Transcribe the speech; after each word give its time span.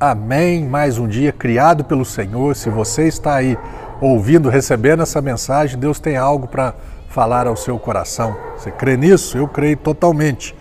Amém. 0.00 0.64
Mais 0.64 0.96
um 0.96 1.08
dia 1.08 1.32
criado 1.32 1.82
pelo 1.82 2.04
Senhor. 2.04 2.54
Se 2.54 2.70
você 2.70 3.08
está 3.08 3.34
aí 3.34 3.58
ouvindo, 4.00 4.48
recebendo 4.48 5.02
essa 5.02 5.20
mensagem, 5.20 5.76
Deus 5.76 5.98
tem 5.98 6.16
algo 6.16 6.46
para 6.46 6.72
falar 7.08 7.48
ao 7.48 7.56
seu 7.56 7.76
coração. 7.80 8.36
Você 8.56 8.70
crê 8.70 8.96
nisso? 8.96 9.36
Eu 9.36 9.48
creio 9.48 9.76
totalmente. 9.76 10.54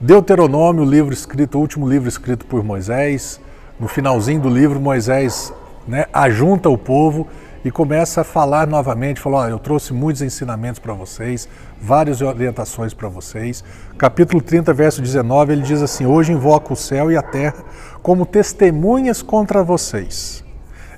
Deuteronômio, 0.00 0.82
o 0.82 0.86
livro 0.88 1.12
escrito, 1.12 1.58
o 1.58 1.60
último 1.60 1.86
livro 1.86 2.08
escrito 2.08 2.46
por 2.46 2.64
Moisés. 2.64 3.38
No 3.78 3.86
finalzinho 3.86 4.40
do 4.40 4.48
livro, 4.48 4.80
Moisés 4.80 5.52
né, 5.86 6.06
ajunta 6.10 6.70
o 6.70 6.78
povo 6.78 7.28
e 7.64 7.70
começa 7.70 8.22
a 8.22 8.24
falar 8.24 8.66
novamente, 8.66 9.20
falou, 9.20 9.40
oh, 9.40 9.48
eu 9.48 9.58
trouxe 9.58 9.92
muitos 9.92 10.22
ensinamentos 10.22 10.78
para 10.78 10.94
vocês, 10.94 11.48
várias 11.80 12.22
orientações 12.22 12.94
para 12.94 13.08
vocês. 13.08 13.62
Capítulo 13.98 14.40
30, 14.40 14.72
verso 14.72 15.02
19, 15.02 15.52
ele 15.52 15.62
diz 15.62 15.82
assim: 15.82 16.06
Hoje 16.06 16.32
invoco 16.32 16.72
o 16.72 16.76
céu 16.76 17.10
e 17.10 17.16
a 17.16 17.22
terra 17.22 17.62
como 18.02 18.24
testemunhas 18.24 19.20
contra 19.20 19.62
vocês, 19.62 20.42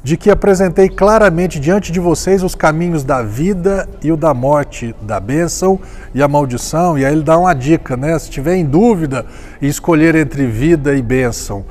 de 0.05 0.17
que 0.17 0.31
apresentei 0.31 0.89
claramente 0.89 1.59
diante 1.59 1.91
de 1.91 1.99
vocês 1.99 2.45
os 2.45 2.55
caminhos 2.55 3.03
da 3.03 3.23
vida 3.23 3.89
e 4.01 4.13
o 4.13 4.17
da 4.17 4.33
morte, 4.33 4.95
da 5.03 5.19
bênção 5.19 5.81
e 6.15 6.23
a 6.23 6.29
maldição. 6.29 6.97
E 6.97 7.05
aí 7.05 7.13
ele 7.13 7.25
dá 7.25 7.37
uma 7.37 7.55
dica, 7.55 7.97
né? 7.97 8.17
Se 8.21 8.31
tiver 8.31 8.55
em 8.55 8.65
dúvida 8.65 9.27
e 9.61 9.67
escolher 9.67 10.15
entre 10.15 10.47
vida 10.47 10.95
e 10.95 11.03
bênção, 11.03 11.65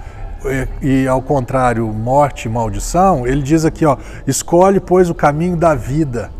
e, 0.81 1.07
ao 1.07 1.21
contrário, 1.21 1.85
morte 1.87 2.45
e 2.45 2.49
maldição, 2.49 3.27
ele 3.27 3.41
diz 3.41 3.63
aqui, 3.65 3.85
ó, 3.85 3.97
escolhe, 4.25 4.79
pois, 4.79 5.09
o 5.09 5.15
caminho 5.15 5.55
da 5.55 5.75
vida, 5.75 6.31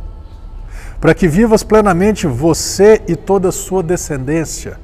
para 1.00 1.14
que 1.14 1.28
vivas 1.28 1.64
plenamente 1.64 2.28
você 2.28 3.02
e 3.08 3.16
toda 3.16 3.50
a 3.50 3.52
sua 3.52 3.84
descendência. 3.84 4.80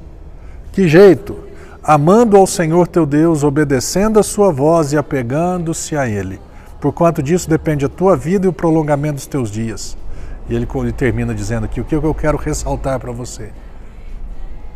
Que 0.72 0.86
jeito? 0.86 1.36
Amando 1.82 2.36
ao 2.36 2.46
Senhor 2.46 2.86
teu 2.86 3.06
Deus, 3.06 3.42
obedecendo 3.42 4.18
a 4.20 4.22
sua 4.22 4.52
voz 4.52 4.92
e 4.92 4.96
apegando-se 4.96 5.96
a 5.96 6.08
Ele. 6.08 6.40
Por 6.80 6.92
quanto 6.92 7.22
disso 7.22 7.48
depende 7.48 7.84
a 7.84 7.88
tua 7.88 8.16
vida 8.16 8.46
e 8.46 8.48
o 8.48 8.52
prolongamento 8.52 9.14
dos 9.14 9.26
teus 9.26 9.50
dias. 9.50 9.96
E 10.48 10.54
ele, 10.54 10.66
ele 10.72 10.92
termina 10.92 11.34
dizendo 11.34 11.64
aqui 11.64 11.80
o 11.80 11.84
que 11.84 11.94
eu 11.94 12.14
quero 12.14 12.38
ressaltar 12.38 12.98
para 13.00 13.12
você. 13.12 13.50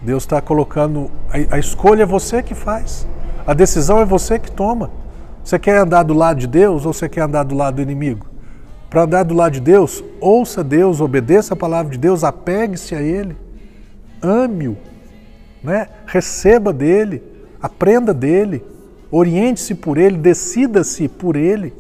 Deus 0.02 0.24
está 0.24 0.40
colocando, 0.40 1.10
a, 1.30 1.56
a 1.56 1.58
escolha 1.58 2.02
é 2.02 2.06
você 2.06 2.42
que 2.42 2.54
faz. 2.54 3.06
A 3.46 3.54
decisão 3.54 4.00
é 4.00 4.04
você 4.04 4.38
que 4.38 4.50
toma. 4.50 4.90
Você 5.42 5.58
quer 5.58 5.78
andar 5.78 6.04
do 6.04 6.14
lado 6.14 6.38
de 6.38 6.46
Deus 6.46 6.86
ou 6.86 6.92
você 6.92 7.08
quer 7.08 7.22
andar 7.22 7.42
do 7.42 7.54
lado 7.54 7.76
do 7.76 7.82
inimigo? 7.82 8.26
Para 8.88 9.02
andar 9.02 9.24
do 9.24 9.34
lado 9.34 9.52
de 9.52 9.60
Deus, 9.60 10.04
ouça 10.20 10.62
Deus, 10.62 11.00
obedeça 11.00 11.54
a 11.54 11.56
palavra 11.56 11.90
de 11.90 11.98
Deus, 11.98 12.22
apegue-se 12.22 12.94
a 12.94 13.00
Ele, 13.00 13.36
ame-o, 14.20 14.76
né? 15.62 15.88
receba 16.06 16.72
dele, 16.72 17.22
aprenda 17.60 18.12
dele, 18.12 18.62
oriente-se 19.10 19.74
por 19.74 19.98
ele, 19.98 20.16
decida-se 20.16 21.08
por 21.08 21.36
ele. 21.36 21.72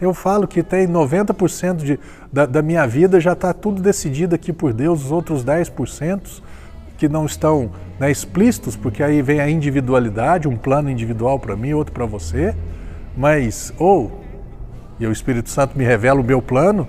Eu 0.00 0.12
falo 0.12 0.46
que 0.46 0.62
tem 0.62 0.86
90% 0.86 1.76
de, 1.76 1.98
da, 2.32 2.44
da 2.44 2.60
minha 2.60 2.86
vida 2.86 3.18
já 3.18 3.32
está 3.32 3.52
tudo 3.52 3.80
decidido 3.80 4.34
aqui 4.34 4.52
por 4.52 4.72
Deus, 4.72 5.06
os 5.06 5.12
outros 5.12 5.44
10% 5.44 6.42
que 6.96 7.08
não 7.08 7.26
estão 7.26 7.70
né, 7.98 8.10
explícitos, 8.10 8.76
porque 8.76 9.02
aí 9.02 9.22
vem 9.22 9.40
a 9.40 9.48
individualidade, 9.48 10.48
um 10.48 10.56
plano 10.56 10.90
individual 10.90 11.38
para 11.38 11.56
mim, 11.56 11.72
outro 11.72 11.92
para 11.92 12.06
você, 12.06 12.54
mas, 13.16 13.72
ou, 13.78 14.20
e 14.98 15.06
o 15.06 15.12
Espírito 15.12 15.50
Santo 15.50 15.76
me 15.76 15.84
revela 15.84 16.20
o 16.20 16.24
meu 16.24 16.40
plano, 16.40 16.88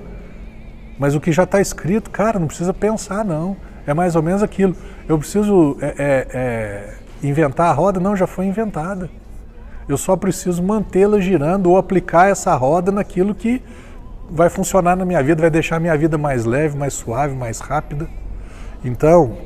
mas 0.99 1.15
o 1.15 1.19
que 1.19 1.31
já 1.31 1.43
está 1.43 1.61
escrito, 1.61 2.09
cara, 2.09 2.39
não 2.39 2.47
precisa 2.47 2.73
pensar 2.73 3.23
não, 3.23 3.55
é 3.85 3.93
mais 3.93 4.15
ou 4.15 4.21
menos 4.21 4.43
aquilo. 4.43 4.75
Eu 5.07 5.17
preciso 5.17 5.77
é, 5.79 5.87
é, 5.97 6.27
é, 6.33 6.93
inventar 7.23 7.69
a 7.69 7.73
roda? 7.73 7.99
Não, 7.99 8.15
já 8.15 8.27
foi 8.27 8.45
inventada. 8.45 9.09
Eu 9.87 9.97
só 9.97 10.17
preciso 10.17 10.61
mantê-la 10.61 11.19
girando 11.21 11.69
ou 11.69 11.77
aplicar 11.77 12.29
essa 12.29 12.53
roda 12.55 12.91
naquilo 12.91 13.33
que 13.33 13.61
vai 14.29 14.49
funcionar 14.49 14.97
na 14.97 15.05
minha 15.05 15.23
vida, 15.23 15.39
vai 15.39 15.49
deixar 15.49 15.77
a 15.77 15.79
minha 15.79 15.97
vida 15.97 16.17
mais 16.17 16.43
leve, 16.43 16.77
mais 16.77 16.93
suave, 16.93 17.33
mais 17.33 17.59
rápida. 17.59 18.09
Então, 18.83 19.37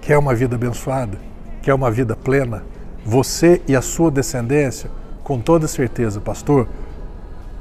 Quer 0.00 0.18
uma 0.18 0.34
vida 0.34 0.56
abençoada? 0.56 1.18
Quer 1.62 1.74
uma 1.74 1.90
vida 1.90 2.16
plena? 2.16 2.62
Você 3.04 3.60
e 3.68 3.76
a 3.76 3.82
sua 3.82 4.10
descendência? 4.10 4.90
Com 5.22 5.40
toda 5.40 5.68
certeza, 5.68 6.20
pastor. 6.20 6.68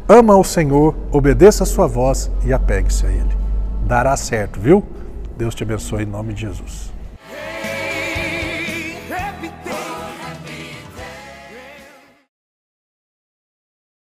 Ama 0.07 0.35
o 0.35 0.44
Senhor, 0.44 0.95
obedeça 1.11 1.63
a 1.63 1.67
sua 1.67 1.88
voz 1.88 2.31
e 2.44 2.51
apegue-se 2.51 3.05
a 3.05 3.09
Ele. 3.09 3.38
Dará 3.85 4.16
certo, 4.17 4.59
viu? 4.59 4.83
Deus 5.38 5.53
te 5.53 5.63
abençoe 5.63 6.03
em 6.03 6.05
nome 6.05 6.33
de 6.33 6.41
Jesus. 6.41 6.91